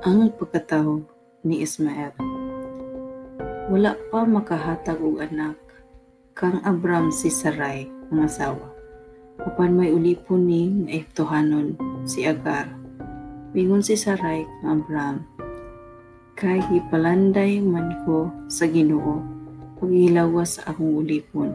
[0.00, 1.04] Ang pagkataho
[1.44, 2.16] ni Ismael.
[3.68, 5.60] Wala pa makahatag og anak
[6.32, 8.72] kang Abram si Sarai ang asawa.
[9.44, 11.76] Apan may ulipon ni nga iftohanon
[12.08, 12.72] si Agar.
[13.52, 15.16] Bingon si Sarai kang Abram,
[16.32, 19.20] kay gipalanday man ko sa Ginoo
[19.76, 21.52] paghilawas sa akong ulipon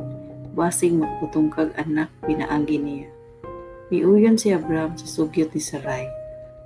[0.53, 3.09] basig magputong kag anak pinaagi niya.
[3.89, 6.24] Miuyon si Abram sa sugyot ni Sarai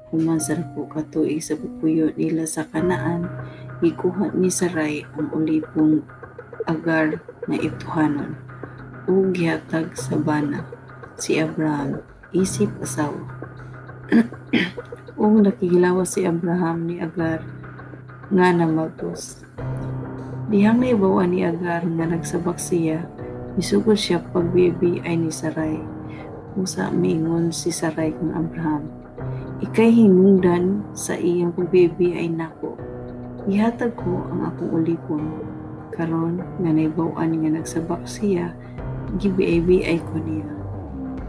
[0.10, 3.30] human sa dako ka tuig sa pupuyo nila sa kanaan.
[3.80, 6.04] Gikuha ni Sarai ang ulipong
[6.68, 8.36] agar nga ituhanon.
[9.10, 10.68] Ug gihatag sa bana
[11.20, 12.00] si Abraham
[12.32, 13.26] isip asawa
[15.20, 17.44] ug nakihilawas si Abraham ni Agar
[18.32, 19.44] nga namagos
[20.48, 23.04] dihang naibawa ni Agar nga nagsabak siya
[23.60, 25.82] misugod siya pagbibi ay ni Sarai
[26.56, 28.88] usa mingon si Sarai kang Abraham
[29.60, 32.80] ikay hinungdan sa iyang pagbibi ay nako.
[33.50, 35.44] Ihatag ko ang akong ulipon.
[35.96, 38.56] Karon nga naibawan nga nagsabak siya,
[39.20, 40.48] gibibi ay ko niya.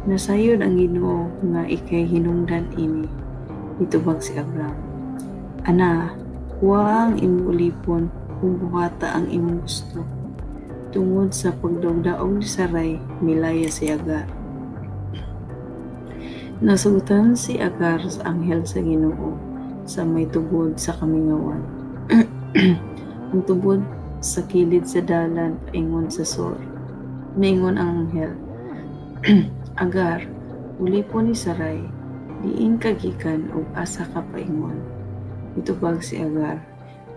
[0.09, 3.05] Nasayod ang Ginoo nga ikay hinungdan ini.
[3.83, 4.79] Itubag si Abraham.
[5.69, 6.17] Ana,
[6.57, 8.03] kuha ang imong ulipon
[8.41, 10.01] kung buhata ang imong gusto.
[10.91, 14.40] Tungod sa pagdawdaog ni Saray, milaya si Agar.
[16.61, 19.33] Nasugutan si Agar sa anghel sa Ginoo
[19.89, 21.65] sa may tubod sa kamingawan.
[23.33, 23.81] ang tubod
[24.21, 26.61] sa kilid sa dalan paingon sa sor.
[27.33, 28.37] Naingon ang anghel.
[29.89, 30.29] Agar,
[30.77, 31.81] uli po ni Saray,
[32.45, 34.77] diin kagikan o asa ka paingon.
[35.57, 36.61] Itubag si Agar,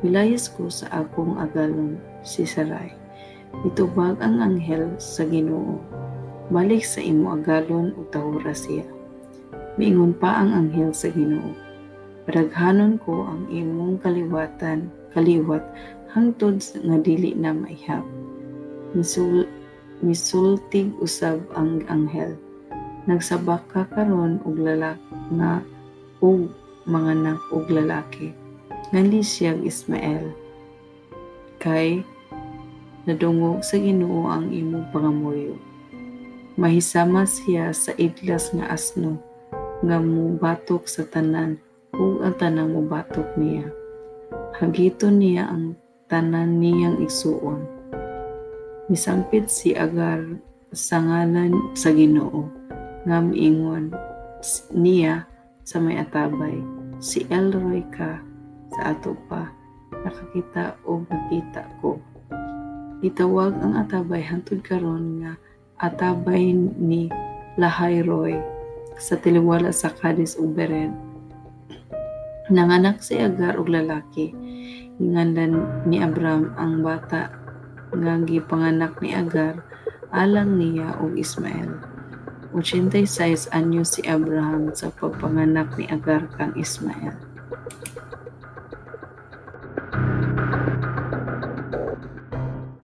[0.03, 1.95] Milayas ko sa akong agalon
[2.27, 2.91] si Saray.
[3.67, 5.83] Itubag ang anghel sa Ginoo.
[6.47, 8.83] Balik sa imo agalon o tawra siya.
[9.73, 11.49] Miingon pa ang anghel sa Ginoo.
[12.29, 15.65] Padaghanon ko ang imong kaliwatan, kaliwat
[16.13, 18.05] hangtod nga dili na maihap.
[18.93, 19.49] Misul,
[20.05, 22.37] misultig usab ang anghel.
[23.09, 25.01] Nagsabak ka karon og lalak
[25.33, 25.65] nga
[26.21, 26.53] og
[26.85, 28.29] mga anak og lalaki.
[28.93, 30.37] Ngali siyang Ismael.
[31.57, 32.05] Kay
[33.09, 35.57] nadungog sa Ginoo ang imong pangamuyo.
[36.61, 39.32] Mahisama siya sa idlas nga asno
[39.83, 41.59] nga mubatok sa tanan
[41.91, 43.67] ug ang tanang mubatok niya.
[44.55, 45.75] Hagiton niya ang
[46.07, 47.67] tanan niyang igsuon.
[48.87, 50.23] Misampit si Agar
[50.71, 52.47] sa ngalan sa Ginoo
[53.03, 53.91] nga miingon
[54.71, 55.27] niya
[55.67, 56.63] sa may atabay.
[57.03, 58.23] Si Elroy ka
[58.71, 59.51] sa ato pa
[59.91, 61.99] nakakita o nakita ko.
[63.03, 65.35] Itawag ang atabay hantod karon nga
[65.83, 67.11] atabay ni
[67.59, 68.39] Lahayroy
[68.97, 70.93] sa tiliwala sa Cadiz ug Beren.
[72.51, 74.35] Nanganak si Agar og lalaki.
[74.99, 77.31] Ingandan ni Abram ang bata
[77.93, 79.63] nga gipanganak ni Agar
[80.13, 81.79] alang niya og Ismael.
[82.53, 87.17] 86 anyo si Abraham sa pagpanganak ni Agar kang Ismael.